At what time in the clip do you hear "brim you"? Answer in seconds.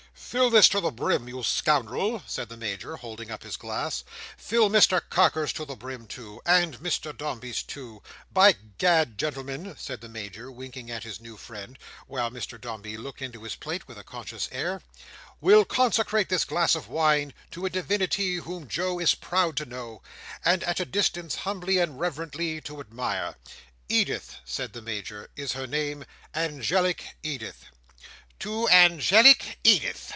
0.91-1.43